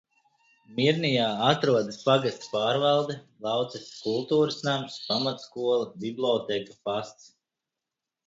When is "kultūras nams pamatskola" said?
4.07-5.85